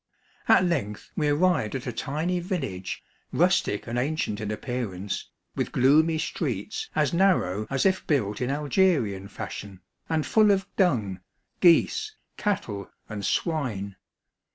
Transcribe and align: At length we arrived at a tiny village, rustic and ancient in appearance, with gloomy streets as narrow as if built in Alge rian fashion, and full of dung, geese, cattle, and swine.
At 0.47 0.65
length 0.65 1.11
we 1.15 1.27
arrived 1.27 1.75
at 1.75 1.85
a 1.85 1.93
tiny 1.93 2.39
village, 2.39 3.03
rustic 3.31 3.85
and 3.85 3.99
ancient 3.99 4.41
in 4.41 4.49
appearance, 4.49 5.29
with 5.55 5.71
gloomy 5.71 6.17
streets 6.17 6.89
as 6.95 7.13
narrow 7.13 7.67
as 7.69 7.85
if 7.85 8.07
built 8.07 8.41
in 8.41 8.49
Alge 8.49 8.97
rian 8.99 9.29
fashion, 9.29 9.79
and 10.09 10.25
full 10.25 10.49
of 10.49 10.65
dung, 10.75 11.19
geese, 11.59 12.15
cattle, 12.35 12.89
and 13.09 13.23
swine. 13.23 13.95